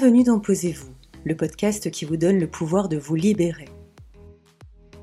Bienvenue 0.00 0.24
dans 0.24 0.40
Posez-vous, 0.40 0.94
le 1.26 1.36
podcast 1.36 1.90
qui 1.90 2.06
vous 2.06 2.16
donne 2.16 2.38
le 2.38 2.46
pouvoir 2.46 2.88
de 2.88 2.96
vous 2.96 3.16
libérer. 3.16 3.68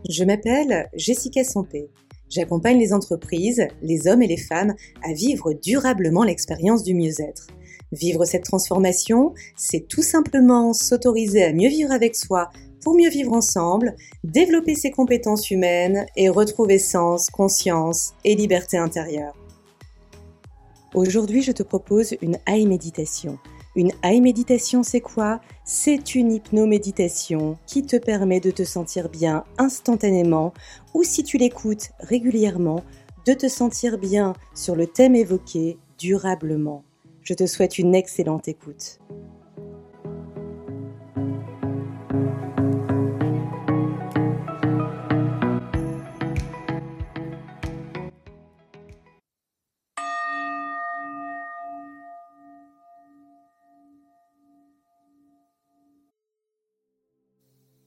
Je 0.09 0.23
m'appelle 0.23 0.89
Jessica 0.95 1.43
Sampé. 1.43 1.91
J'accompagne 2.31 2.79
les 2.79 2.93
entreprises, 2.93 3.67
les 3.83 4.07
hommes 4.07 4.23
et 4.23 4.27
les 4.27 4.37
femmes 4.37 4.73
à 5.03 5.13
vivre 5.13 5.53
durablement 5.53 6.23
l'expérience 6.23 6.81
du 6.81 6.95
mieux-être. 6.95 7.45
Vivre 7.91 8.25
cette 8.25 8.45
transformation, 8.45 9.35
c'est 9.55 9.87
tout 9.87 10.01
simplement 10.01 10.73
s'autoriser 10.73 11.43
à 11.43 11.53
mieux 11.53 11.69
vivre 11.69 11.91
avec 11.91 12.15
soi 12.15 12.49
pour 12.83 12.95
mieux 12.95 13.11
vivre 13.11 13.33
ensemble, 13.33 13.95
développer 14.23 14.73
ses 14.73 14.89
compétences 14.89 15.51
humaines 15.51 16.07
et 16.15 16.27
retrouver 16.27 16.79
sens, 16.79 17.29
conscience 17.29 18.15
et 18.23 18.33
liberté 18.33 18.79
intérieure. 18.79 19.35
Aujourd'hui, 20.95 21.43
je 21.43 21.51
te 21.51 21.61
propose 21.61 22.15
une 22.23 22.39
high 22.47 22.67
méditation. 22.67 23.37
Une 23.77 23.91
high 24.03 24.23
méditation, 24.23 24.81
c'est 24.81 25.01
quoi? 25.01 25.39
C'est 25.63 26.15
une 26.15 26.31
hypnoméditation 26.31 27.59
qui 27.67 27.85
te 27.85 27.95
permet 27.95 28.39
de 28.39 28.49
te 28.49 28.63
sentir 28.63 29.07
bien 29.07 29.43
instantanément 29.59 30.51
ou 30.95 31.03
si 31.03 31.23
tu 31.23 31.37
l'écoutes 31.37 31.91
régulièrement, 31.99 32.83
de 33.27 33.33
te 33.33 33.47
sentir 33.47 33.99
bien 33.99 34.33
sur 34.55 34.75
le 34.75 34.87
thème 34.87 35.13
évoqué 35.15 35.77
durablement. 35.99 36.85
Je 37.21 37.35
te 37.35 37.45
souhaite 37.45 37.77
une 37.77 37.93
excellente 37.93 38.47
écoute. 38.47 38.97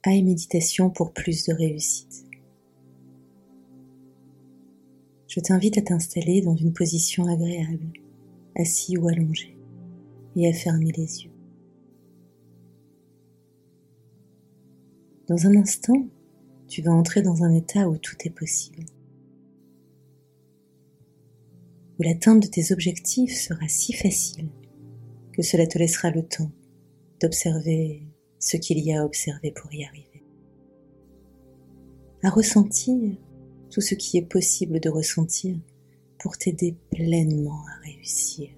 Aïe 0.02 0.22
méditation 0.22 0.88
pour 0.88 1.12
plus 1.12 1.44
de 1.44 1.52
réussite. 1.52 2.24
Je 5.28 5.40
t'invite 5.40 5.76
à 5.76 5.82
t'installer 5.82 6.40
dans 6.40 6.56
une 6.56 6.72
position 6.72 7.26
agréable, 7.26 7.92
assis 8.56 8.96
ou 8.96 9.08
allongé, 9.08 9.58
et 10.36 10.48
à 10.48 10.54
fermer 10.54 10.90
les 10.92 11.24
yeux. 11.24 11.30
Dans 15.28 15.46
un 15.46 15.54
instant, 15.56 16.06
tu 16.66 16.80
vas 16.80 16.92
entrer 16.92 17.20
dans 17.20 17.44
un 17.44 17.52
état 17.52 17.86
où 17.86 17.98
tout 17.98 18.16
est 18.24 18.30
possible, 18.30 18.86
où 21.98 22.02
l'atteinte 22.02 22.42
de 22.42 22.48
tes 22.48 22.72
objectifs 22.72 23.36
sera 23.36 23.68
si 23.68 23.92
facile 23.92 24.48
que 25.32 25.42
cela 25.42 25.66
te 25.66 25.76
laissera 25.76 26.10
le 26.10 26.22
temps 26.22 26.50
d'observer 27.20 28.02
ce 28.41 28.56
qu'il 28.56 28.80
y 28.80 28.92
a 28.92 29.02
à 29.02 29.05
observer 29.05 29.52
pour 29.52 29.72
y 29.72 29.84
arriver. 29.84 30.24
À 32.22 32.30
ressentir 32.30 33.16
tout 33.70 33.80
ce 33.80 33.94
qui 33.94 34.19
est 34.19 34.27
possible 34.27 34.80
de 34.80 34.88
ressentir 34.88 35.56
pour 36.19 36.36
t'aider 36.36 36.74
pleinement 36.91 37.62
à 37.69 37.80
réussir. 37.84 38.50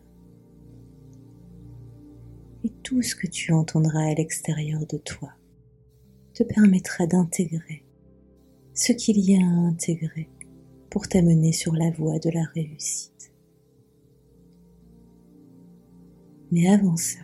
Et 2.64 2.70
tout 2.82 3.02
ce 3.02 3.14
que 3.14 3.26
tu 3.26 3.52
entendras 3.52 4.04
à 4.04 4.14
l'extérieur 4.14 4.86
de 4.86 4.96
toi 4.96 5.32
te 6.32 6.44
permettra 6.44 7.06
d'intégrer 7.06 7.84
ce 8.74 8.92
qu'il 8.92 9.18
y 9.18 9.36
a 9.36 9.40
à 9.40 9.66
intégrer 9.68 10.30
pour 10.90 11.08
t'amener 11.08 11.52
sur 11.52 11.74
la 11.74 11.90
voie 11.90 12.18
de 12.18 12.30
la 12.30 12.44
réussite. 12.54 13.32
Mais 16.50 16.68
avant 16.68 16.96
ça, 16.96 17.20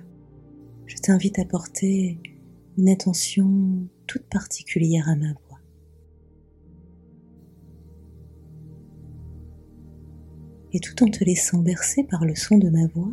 je 0.87 0.97
t'invite 0.97 1.39
à 1.39 1.45
porter 1.45 2.19
une 2.79 2.89
attention 2.91 3.89
toute 4.07 4.23
particulière 4.23 5.09
à 5.09 5.17
ma 5.17 5.33
voix. 5.33 5.59
Et 10.73 10.79
tout 10.79 11.03
en 11.03 11.11
te 11.11 11.25
laissant 11.25 11.59
bercer 11.59 12.05
par 12.05 12.25
le 12.25 12.37
son 12.37 12.57
de 12.57 12.69
ma 12.69 12.87
voix, 12.87 13.11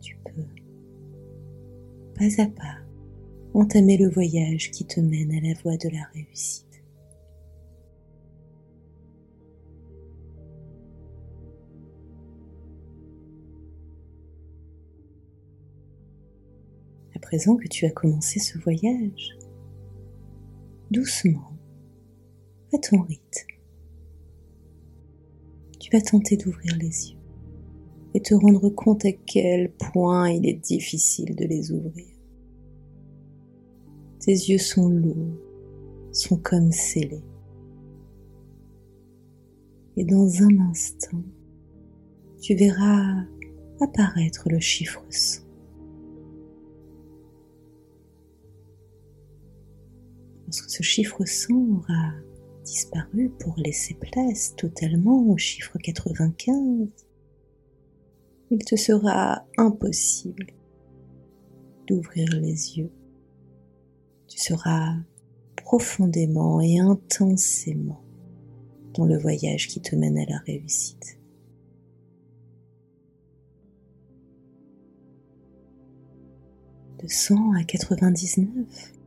tu 0.00 0.16
peux, 0.24 0.46
pas 2.14 2.40
à 2.40 2.46
pas, 2.46 2.78
entamer 3.52 3.96
le 3.96 4.08
voyage 4.08 4.70
qui 4.70 4.84
te 4.84 5.00
mène 5.00 5.34
à 5.34 5.40
la 5.40 5.54
voie 5.54 5.76
de 5.76 5.88
la 5.88 6.04
réussite. 6.14 6.69
Présent 17.20 17.56
que 17.56 17.68
tu 17.68 17.86
as 17.86 17.90
commencé 17.90 18.40
ce 18.40 18.58
voyage, 18.58 19.36
doucement, 20.90 21.52
à 22.72 22.78
ton 22.78 23.02
rythme, 23.02 23.46
tu 25.78 25.90
vas 25.90 26.00
tenter 26.00 26.36
d'ouvrir 26.36 26.76
les 26.76 27.10
yeux 27.10 27.18
et 28.14 28.20
te 28.20 28.34
rendre 28.34 28.68
compte 28.70 29.04
à 29.04 29.12
quel 29.12 29.72
point 29.72 30.30
il 30.30 30.46
est 30.46 30.54
difficile 30.54 31.36
de 31.36 31.44
les 31.44 31.72
ouvrir. 31.72 32.06
Tes 34.18 34.32
yeux 34.32 34.58
sont 34.58 34.88
lourds, 34.88 35.38
sont 36.12 36.36
comme 36.36 36.72
scellés. 36.72 37.24
Et 39.96 40.04
dans 40.04 40.42
un 40.42 40.58
instant, 40.70 41.22
tu 42.40 42.54
verras 42.54 43.24
apparaître 43.80 44.48
le 44.50 44.60
chiffre 44.60 45.04
100. 45.08 45.49
Lorsque 50.50 50.68
ce 50.68 50.82
chiffre 50.82 51.24
100 51.24 51.54
aura 51.54 52.12
disparu 52.64 53.30
pour 53.38 53.54
laisser 53.56 53.94
place 53.94 54.56
totalement 54.56 55.22
au 55.28 55.36
chiffre 55.36 55.78
95, 55.78 56.88
il 58.50 58.58
te 58.64 58.74
sera 58.74 59.46
impossible 59.56 60.48
d'ouvrir 61.86 62.26
les 62.32 62.78
yeux. 62.78 62.90
Tu 64.26 64.40
seras 64.40 64.96
profondément 65.54 66.60
et 66.60 66.80
intensément 66.80 68.02
dans 68.94 69.06
le 69.06 69.18
voyage 69.18 69.68
qui 69.68 69.80
te 69.80 69.94
mène 69.94 70.18
à 70.18 70.26
la 70.26 70.38
réussite. 70.38 71.16
De 77.00 77.06
100 77.06 77.52
à 77.52 77.62
99, 77.62 78.99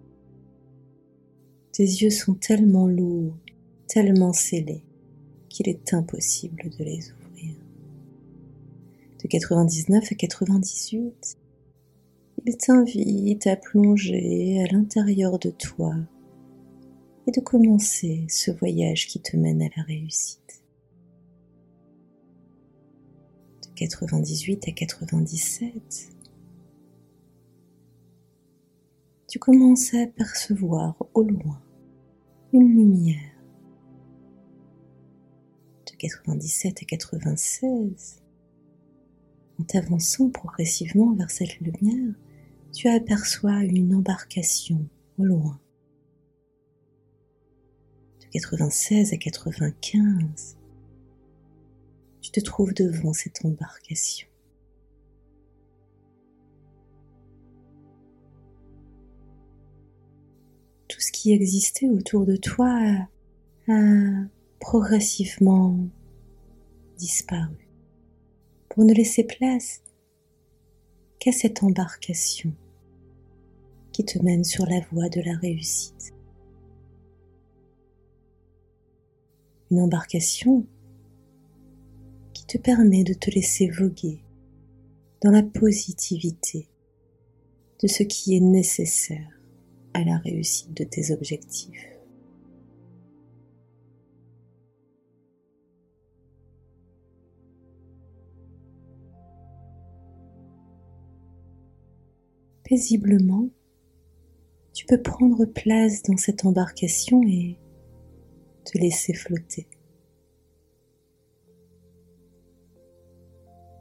tes 1.74 1.84
yeux 1.84 2.12
sont 2.12 2.36
tellement 2.36 2.88
lourds, 2.88 3.36
tellement 3.88 4.32
scellés, 4.32 4.84
qu'il 5.50 5.68
est 5.68 5.94
impossible 5.94 6.70
de 6.78 6.84
les 6.84 7.12
ouvrir. 7.12 7.56
De 9.22 9.28
99 9.28 10.12
à 10.12 10.16
98, 10.16 11.38
il 12.46 12.58
t'invite 12.58 13.48
à 13.48 13.56
plonger 13.56 14.64
à 14.64 14.72
l'intérieur 14.72 15.40
de 15.40 15.50
toi 15.50 15.96
et 17.26 17.32
de 17.32 17.40
commencer 17.40 18.26
ce 18.30 18.52
voyage 18.52 19.08
qui 19.08 19.20
te 19.20 19.36
mène 19.36 19.64
à 19.64 19.70
la 19.76 19.84
réussite. 19.84 20.62
De 23.64 23.74
98 23.76 24.68
à 24.68 24.72
97, 24.72 25.72
tu 29.34 29.40
commences 29.40 29.96
à 29.96 30.02
apercevoir 30.02 30.96
au 31.16 31.24
loin 31.24 31.60
une 32.54 32.70
lumière. 32.70 33.44
De 35.88 35.96
97 35.98 36.84
à 36.84 36.86
96, 36.86 38.22
en 39.60 39.64
t'avançant 39.64 40.30
progressivement 40.30 41.16
vers 41.16 41.32
cette 41.32 41.60
lumière, 41.62 42.14
tu 42.72 42.88
aperçois 42.88 43.64
une 43.64 43.96
embarcation 43.96 44.88
au 45.18 45.24
loin. 45.24 45.60
De 48.22 48.28
96 48.34 49.14
à 49.14 49.18
95, 49.18 50.58
tu 52.22 52.30
te 52.30 52.40
trouves 52.40 52.76
devant 52.76 53.14
cette 53.14 53.44
embarcation. 53.44 54.28
Ce 61.04 61.12
qui 61.12 61.34
existait 61.34 61.90
autour 61.90 62.26
de 62.26 62.38
toi 62.38 62.80
a, 63.68 64.24
progressivement 64.60 65.78
disparu 66.98 67.68
pour 68.70 68.86
ne 68.86 68.94
laisser 68.94 69.26
place 69.26 69.82
qu'à 71.20 71.34
cette 71.34 71.62
embarcation 71.62 72.54
qui 73.92 74.06
te 74.06 74.18
mène 74.24 74.46
sur 74.46 74.66
la 74.66 74.80
voie 74.92 75.10
de 75.10 75.20
la 75.20 75.36
réussite. 75.36 76.14
Une 79.70 79.82
embarcation 79.82 80.66
qui 82.34 82.46
te 82.46 82.58
permet 82.58 83.04
de 83.04 83.14
te 83.14 83.30
laisser 83.30 83.70
voguer 83.70 84.22
dans 85.22 85.32
la 85.32 85.44
positivité 85.44 86.70
de 87.82 87.88
ce 87.88 88.04
qui 88.04 88.38
est 88.38 88.42
nécessaire 88.42 89.43
à 89.94 90.04
la 90.04 90.18
réussite 90.18 90.74
de 90.74 90.84
tes 90.84 91.12
objectifs. 91.12 91.88
Paisiblement, 102.64 103.50
tu 104.74 104.86
peux 104.86 105.02
prendre 105.02 105.46
place 105.46 106.02
dans 106.02 106.18
cette 106.18 106.46
embarcation 106.46 107.22
et 107.24 107.60
te 108.66 108.78
laisser 108.78 109.14
flotter. 109.14 109.68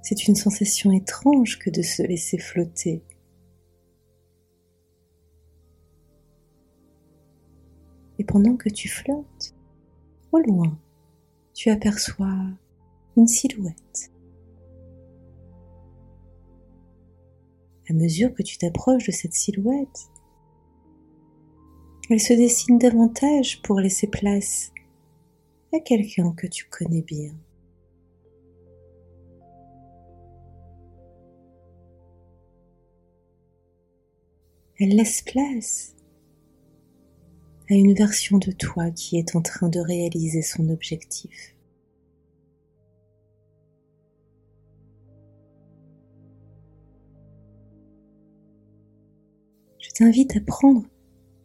C'est 0.02 0.26
une 0.26 0.34
sensation 0.34 0.92
étrange 0.92 1.58
que 1.58 1.70
de 1.70 1.80
se 1.80 2.02
laisser 2.02 2.36
flotter. 2.36 3.02
Pendant 8.32 8.56
que 8.56 8.70
tu 8.70 8.88
flottes, 8.88 9.54
au 10.32 10.38
loin, 10.38 10.78
tu 11.52 11.68
aperçois 11.68 12.46
une 13.14 13.26
silhouette. 13.26 14.10
À 17.90 17.92
mesure 17.92 18.32
que 18.32 18.42
tu 18.42 18.56
t'approches 18.56 19.04
de 19.04 19.12
cette 19.12 19.34
silhouette, 19.34 20.08
elle 22.08 22.20
se 22.20 22.32
dessine 22.32 22.78
davantage 22.78 23.60
pour 23.60 23.80
laisser 23.80 24.06
place 24.06 24.72
à 25.74 25.80
quelqu'un 25.80 26.32
que 26.32 26.46
tu 26.46 26.66
connais 26.70 27.02
bien. 27.02 27.34
Elle 34.80 34.96
laisse 34.96 35.20
place 35.20 35.94
à 37.70 37.74
une 37.74 37.94
version 37.94 38.38
de 38.38 38.52
toi 38.52 38.90
qui 38.90 39.18
est 39.18 39.34
en 39.36 39.42
train 39.42 39.68
de 39.68 39.80
réaliser 39.80 40.42
son 40.42 40.68
objectif. 40.68 41.54
Je 49.78 49.90
t'invite 49.90 50.36
à 50.36 50.40
prendre 50.40 50.84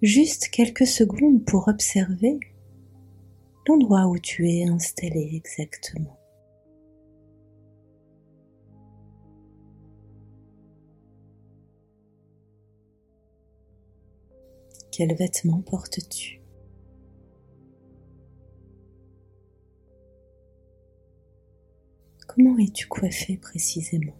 juste 0.01 0.49
quelques 0.49 0.87
secondes 0.87 1.43
pour 1.43 1.67
observer 1.67 2.39
l'endroit 3.67 4.07
où 4.07 4.17
tu 4.17 4.49
es 4.49 4.67
installé 4.67 5.29
exactement. 5.33 6.17
Quels 14.97 15.13
vêtements 15.13 15.61
portes-tu? 15.61 16.41
Comment 22.27 22.57
es-tu 22.57 22.87
coiffé 22.87 23.37
précisément? 23.37 24.15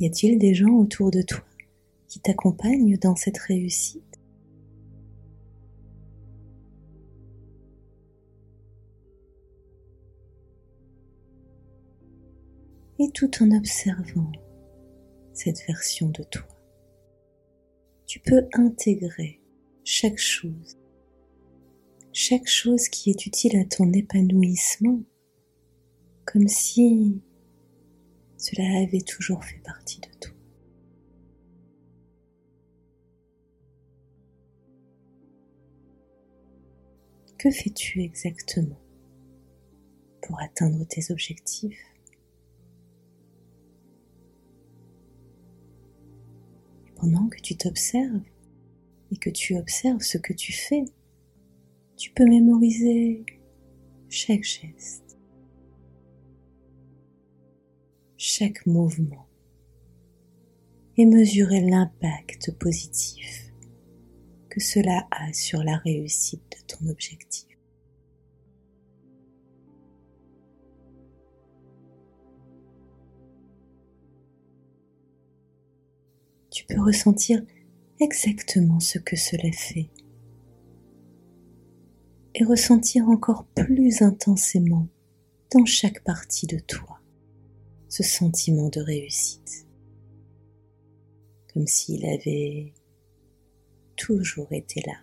Y 0.00 0.04
a-t-il 0.04 0.38
des 0.38 0.52
gens 0.52 0.74
autour 0.74 1.10
de 1.10 1.22
toi 1.22 1.46
qui 2.08 2.20
t'accompagnent 2.20 2.98
dans 2.98 3.16
cette 3.16 3.38
réussite? 3.38 4.11
Et 13.02 13.10
tout 13.10 13.42
en 13.42 13.50
observant 13.50 14.30
cette 15.32 15.66
version 15.66 16.08
de 16.10 16.22
toi. 16.22 16.46
Tu 18.06 18.20
peux 18.20 18.46
intégrer 18.52 19.40
chaque 19.82 20.18
chose, 20.18 20.78
chaque 22.12 22.46
chose 22.46 22.88
qui 22.88 23.10
est 23.10 23.26
utile 23.26 23.56
à 23.56 23.64
ton 23.64 23.92
épanouissement, 23.92 25.02
comme 26.24 26.46
si 26.46 27.20
cela 28.36 28.82
avait 28.82 29.00
toujours 29.00 29.42
fait 29.42 29.60
partie 29.64 30.00
de 30.00 30.08
toi. 30.20 30.32
Que 37.36 37.50
fais-tu 37.50 38.02
exactement 38.02 38.78
pour 40.20 40.40
atteindre 40.40 40.86
tes 40.86 41.10
objectifs? 41.10 41.91
Pendant 47.02 47.26
que 47.26 47.40
tu 47.40 47.56
t'observes 47.56 48.22
et 49.10 49.16
que 49.16 49.28
tu 49.28 49.58
observes 49.58 50.02
ce 50.02 50.18
que 50.18 50.32
tu 50.32 50.52
fais, 50.52 50.84
tu 51.96 52.12
peux 52.12 52.24
mémoriser 52.24 53.26
chaque 54.08 54.44
geste, 54.44 55.18
chaque 58.16 58.64
mouvement 58.66 59.26
et 60.96 61.04
mesurer 61.04 61.60
l'impact 61.62 62.56
positif 62.56 63.52
que 64.48 64.60
cela 64.60 65.08
a 65.10 65.32
sur 65.32 65.64
la 65.64 65.78
réussite 65.78 66.44
de 66.52 66.76
ton 66.76 66.86
objectif. 66.86 67.51
Tu 76.52 76.66
peux 76.66 76.80
ressentir 76.80 77.42
exactement 77.98 78.78
ce 78.78 78.98
que 78.98 79.16
cela 79.16 79.50
fait 79.52 79.88
et 82.34 82.44
ressentir 82.44 83.08
encore 83.08 83.46
plus 83.54 84.02
intensément 84.02 84.86
dans 85.50 85.64
chaque 85.64 86.04
partie 86.04 86.46
de 86.46 86.58
toi 86.58 87.00
ce 87.88 88.02
sentiment 88.02 88.68
de 88.68 88.80
réussite, 88.80 89.66
comme 91.52 91.66
s'il 91.66 92.06
avait 92.06 92.72
toujours 93.96 94.50
été 94.52 94.82
là. 94.86 94.94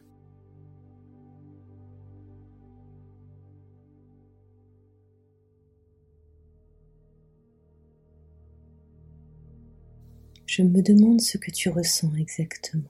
Je 10.50 10.64
me 10.64 10.82
demande 10.82 11.22
ce 11.22 11.38
que 11.38 11.52
tu 11.52 11.70
ressens 11.70 12.12
exactement. 12.16 12.90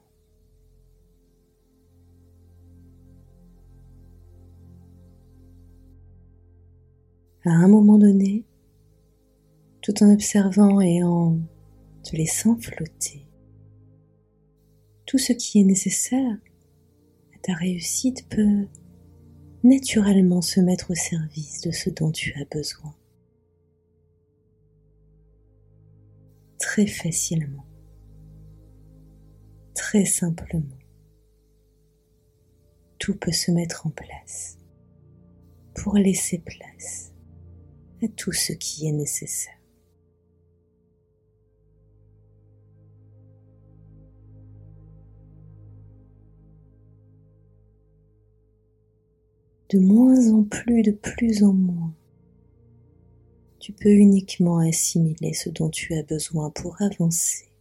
À 7.44 7.50
un 7.50 7.68
moment 7.68 7.98
donné, 7.98 8.44
tout 9.82 10.02
en 10.02 10.10
observant 10.10 10.80
et 10.80 11.02
en 11.02 11.38
te 12.02 12.16
laissant 12.16 12.56
flotter, 12.56 13.26
tout 15.04 15.18
ce 15.18 15.34
qui 15.34 15.60
est 15.60 15.64
nécessaire 15.64 16.38
à 17.34 17.38
ta 17.42 17.52
réussite 17.52 18.26
peut 18.30 18.66
naturellement 19.64 20.40
se 20.40 20.60
mettre 20.60 20.92
au 20.92 20.94
service 20.94 21.60
de 21.60 21.72
ce 21.72 21.90
dont 21.90 22.10
tu 22.10 22.32
as 22.40 22.46
besoin. 22.46 22.94
Très 26.80 26.86
facilement, 26.86 27.66
très 29.74 30.06
simplement. 30.06 30.78
Tout 32.98 33.16
peut 33.18 33.32
se 33.32 33.50
mettre 33.50 33.86
en 33.86 33.90
place 33.90 34.56
pour 35.74 35.96
laisser 35.96 36.38
place 36.38 37.12
à 38.02 38.08
tout 38.08 38.32
ce 38.32 38.54
qui 38.54 38.88
est 38.88 38.92
nécessaire. 38.92 39.52
De 49.68 49.78
moins 49.78 50.32
en 50.32 50.44
plus, 50.44 50.82
de 50.82 50.92
plus 50.92 51.44
en 51.44 51.52
moins, 51.52 51.94
tu 53.70 53.76
peux 53.76 53.90
uniquement 53.90 54.58
assimiler 54.58 55.32
ce 55.32 55.48
dont 55.48 55.70
tu 55.70 55.94
as 55.94 56.02
besoin 56.02 56.50
pour 56.50 56.82
avancer, 56.82 57.52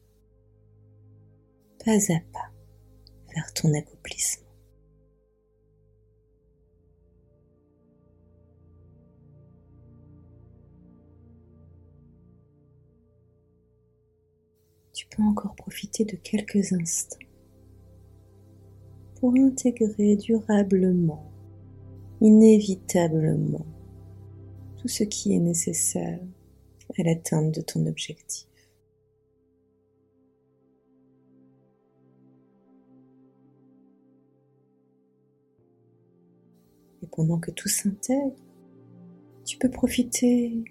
pas 1.85 1.91
à 1.91 2.19
pas, 2.33 2.51
vers 3.35 3.53
ton 3.53 3.71
accomplissement. 3.75 4.47
Tu 14.93 15.05
peux 15.09 15.21
encore 15.21 15.53
profiter 15.53 16.05
de 16.05 16.15
quelques 16.15 16.73
instants 16.73 17.17
pour 19.19 19.35
intégrer 19.35 20.15
durablement, 20.15 21.31
inévitablement, 22.19 23.65
tout 24.79 24.87
ce 24.87 25.03
qui 25.03 25.33
est 25.33 25.39
nécessaire 25.39 26.19
à 26.97 27.03
l'atteinte 27.03 27.53
de 27.53 27.61
ton 27.61 27.85
objectif. 27.85 28.47
Et 37.03 37.07
pendant 37.07 37.39
que 37.39 37.51
tout 37.51 37.67
s'intègre, 37.67 38.35
tu 39.45 39.57
peux 39.57 39.69
profiter 39.69 40.63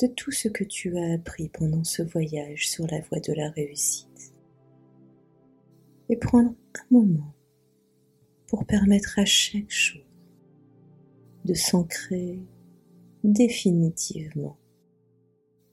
de 0.00 0.06
tout 0.08 0.32
ce 0.32 0.48
que 0.48 0.64
tu 0.64 0.98
as 0.98 1.12
appris 1.12 1.48
pendant 1.48 1.84
ce 1.84 2.02
voyage 2.02 2.68
sur 2.68 2.86
la 2.88 3.00
voie 3.00 3.20
de 3.20 3.32
la 3.32 3.50
réussite. 3.50 4.34
Et 6.08 6.16
prendre 6.16 6.50
un 6.50 6.86
moment 6.90 7.32
pour 8.48 8.66
permettre 8.66 9.20
à 9.20 9.24
chaque 9.24 9.70
chose 9.70 10.02
de 11.44 11.54
s'ancrer 11.54 12.40
définitivement 13.24 14.56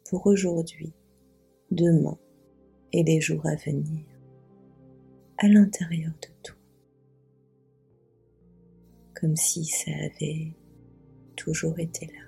pour 0.10 0.28
aujourd'hui, 0.28 0.94
demain 1.72 2.18
et 2.92 3.04
les 3.04 3.22
jours 3.22 3.46
à 3.46 3.56
venir 3.56 4.04
à 5.38 5.48
l'intérieur 5.48 6.12
de 6.22 6.28
toi. 6.44 6.56
Comme 9.14 9.36
si 9.36 9.66
ça 9.66 9.92
avait 9.92 10.54
toujours 11.36 11.80
été 11.80 12.08
là. 12.08 12.24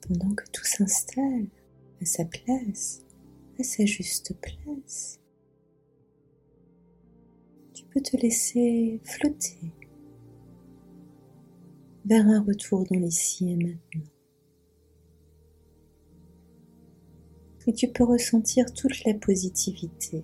Pendant 0.00 0.34
que 0.34 0.44
tout 0.52 0.64
s'installe 0.64 1.46
à 2.00 2.04
sa 2.04 2.24
place, 2.24 3.02
à 3.58 3.62
sa 3.62 3.86
juste 3.86 4.34
place, 4.40 5.20
te 8.00 8.16
laisser 8.16 9.00
flotter 9.04 9.72
vers 12.04 12.26
un 12.26 12.42
retour 12.42 12.84
dans 12.84 12.98
l'ici 12.98 13.50
et 13.50 13.56
maintenant. 13.56 14.10
Et 17.66 17.72
tu 17.72 17.88
peux 17.88 18.04
ressentir 18.04 18.72
toute 18.74 19.04
la 19.04 19.14
positivité 19.14 20.22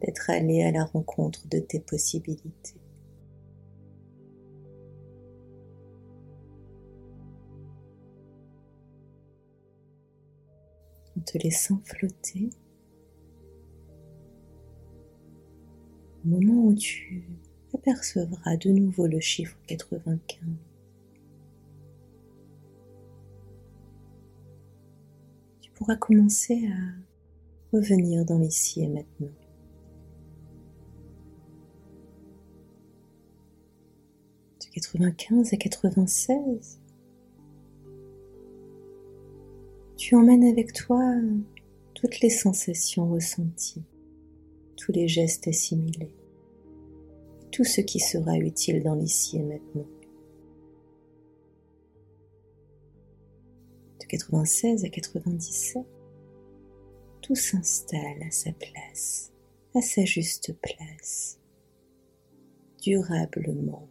d'être 0.00 0.28
allé 0.30 0.62
à 0.62 0.72
la 0.72 0.84
rencontre 0.84 1.46
de 1.48 1.60
tes 1.60 1.78
possibilités. 1.78 2.74
En 11.16 11.20
te 11.20 11.38
laissant 11.38 11.80
flotter, 11.84 12.50
au 16.24 16.28
moment 16.28 16.66
où 16.66 16.74
tu 16.74 17.22
apercevras 17.74 18.56
de 18.56 18.70
nouveau 18.70 19.06
le 19.06 19.20
chiffre 19.20 19.56
95, 19.66 20.38
pourras 25.82 25.96
commencer 25.96 26.68
à 26.68 27.76
revenir 27.76 28.24
dans 28.24 28.38
l'ici 28.38 28.82
et 28.82 28.88
maintenant. 28.88 29.32
De 34.60 34.66
95 34.74 35.52
à 35.52 35.56
96, 35.56 36.80
tu 39.96 40.14
emmènes 40.14 40.44
avec 40.44 40.72
toi 40.72 41.02
toutes 41.94 42.20
les 42.20 42.30
sensations 42.30 43.10
ressenties, 43.10 43.82
tous 44.84 44.92
les 44.92 45.06
gestes 45.06 45.46
assimilés, 45.46 46.12
tout 47.52 47.64
ce 47.64 47.80
qui 47.80 48.00
sera 48.00 48.36
utile 48.36 48.82
dans 48.82 48.96
l'ici 48.96 49.36
et 49.36 49.42
maintenant. 49.42 49.86
96 54.12 54.84
à 54.84 54.90
97, 54.90 55.86
tout 57.22 57.34
s'installe 57.34 58.22
à 58.26 58.30
sa 58.30 58.52
place, 58.52 59.32
à 59.74 59.80
sa 59.80 60.04
juste 60.04 60.54
place, 60.60 61.38
durablement 62.82 63.88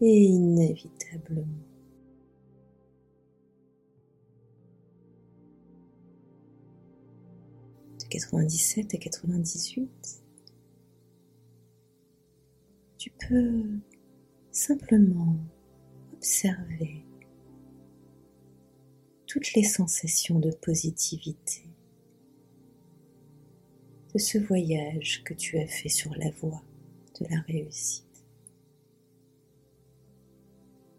et 0.00 0.22
inévitablement. 0.22 1.46
De 7.98 8.04
97 8.08 8.94
à 8.94 8.98
98, 8.98 10.25
tu 13.06 13.12
peux 13.28 13.62
simplement 14.50 15.36
observer 16.12 17.04
toutes 19.28 19.54
les 19.54 19.62
sensations 19.62 20.40
de 20.40 20.50
positivité 20.50 21.62
de 24.12 24.18
ce 24.18 24.38
voyage 24.38 25.22
que 25.22 25.34
tu 25.34 25.56
as 25.56 25.68
fait 25.68 25.88
sur 25.88 26.16
la 26.16 26.30
voie 26.32 26.64
de 27.20 27.26
la 27.30 27.40
réussite. 27.42 28.24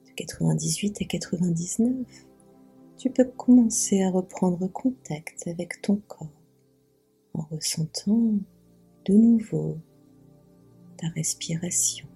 De 0.06 0.12
98 0.16 1.02
à 1.02 1.06
99, 1.06 2.08
tu 2.98 3.10
peux 3.10 3.26
commencer 3.26 4.02
à 4.02 4.12
reprendre 4.12 4.66
contact 4.68 5.46
avec 5.48 5.82
ton 5.82 5.98
corps 6.08 6.32
en 7.34 7.42
ressentant 7.52 8.32
de 9.04 9.14
nouveau 9.14 9.78
ta 10.98 11.08
respiration, 11.10 12.08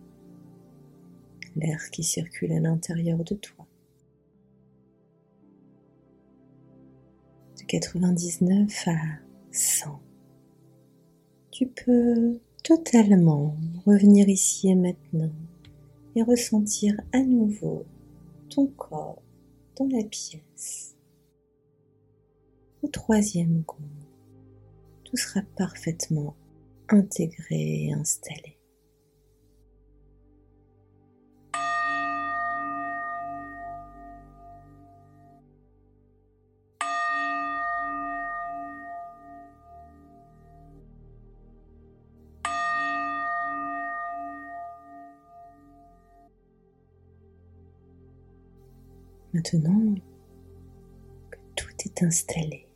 l'air 1.56 1.90
qui 1.92 2.04
circule 2.04 2.52
à 2.54 2.60
l'intérieur 2.60 3.24
de 3.24 3.36
toi. 3.36 3.68
99 7.72 8.88
à 8.88 8.98
100. 9.52 10.02
Tu 11.52 11.68
peux 11.68 12.38
totalement 12.66 13.56
revenir 13.86 14.28
ici 14.28 14.68
et 14.68 14.76
maintenant 14.76 15.32
et 16.18 16.22
ressentir 16.22 17.00
à 17.14 17.22
nouveau 17.22 17.86
ton 18.50 18.68
corps 18.68 19.22
dans 19.78 19.88
la 19.88 20.04
pièce. 20.04 20.98
Au 22.82 22.90
troisième 22.90 23.64
gong, 23.66 23.78
tout 25.06 25.16
sera 25.16 25.42
parfaitement 25.56 26.36
intégré 26.90 27.86
et 27.86 27.94
installé. 27.94 28.58
Maintenant 49.42 49.96
que 51.32 51.38
tout 51.56 51.74
est 51.86 52.04
installé. 52.04 52.68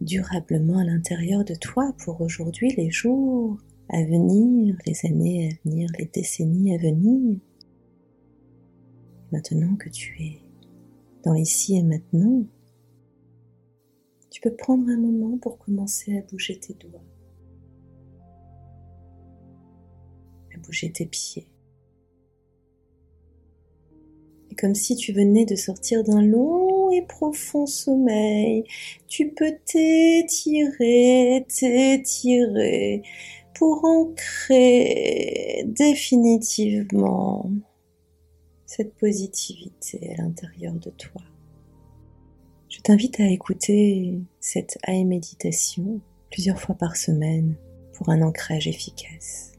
Durablement 0.00 0.78
à 0.78 0.84
l'intérieur 0.84 1.44
de 1.44 1.54
toi 1.56 1.92
pour 1.98 2.20
aujourd'hui, 2.20 2.72
les 2.76 2.90
jours 2.90 3.58
à 3.88 4.04
venir, 4.04 4.76
les 4.86 5.04
années 5.04 5.48
à 5.48 5.68
venir, 5.68 5.90
les 5.98 6.04
décennies 6.06 6.76
à 6.76 6.78
venir, 6.78 7.40
maintenant 9.32 9.74
que 9.74 9.88
tu 9.88 10.22
es 10.22 10.38
dans 11.24 11.32
l'ici 11.32 11.76
et 11.76 11.82
maintenant, 11.82 12.44
tu 14.30 14.40
peux 14.40 14.54
prendre 14.54 14.88
un 14.88 14.96
moment 14.96 15.38
pour 15.38 15.58
commencer 15.58 16.16
à 16.16 16.22
bouger 16.22 16.60
tes 16.60 16.74
doigts, 16.74 17.02
à 20.54 20.58
bouger 20.58 20.92
tes 20.92 21.06
pieds, 21.06 21.48
comme 24.60 24.74
si 24.74 24.96
tu 24.96 25.12
venais 25.12 25.46
de 25.46 25.54
sortir 25.56 26.04
d'un 26.04 26.22
long 26.22 26.90
et 26.90 27.02
profond 27.02 27.64
sommeil. 27.66 28.64
Tu 29.08 29.30
peux 29.30 29.54
t'étirer, 29.64 31.46
t'étirer 31.48 33.02
pour 33.54 33.84
ancrer 33.84 35.64
définitivement 35.66 37.50
cette 38.66 38.94
positivité 38.94 40.12
à 40.12 40.22
l'intérieur 40.22 40.74
de 40.74 40.90
toi. 40.90 41.22
Je 42.68 42.80
t'invite 42.80 43.18
à 43.18 43.26
écouter 43.26 44.20
cette 44.38 44.78
AI 44.86 45.04
méditation 45.04 46.00
plusieurs 46.30 46.60
fois 46.60 46.74
par 46.76 46.96
semaine 46.96 47.56
pour 47.94 48.10
un 48.10 48.22
ancrage 48.22 48.68
efficace. 48.68 49.52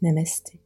Namasté. 0.00 0.61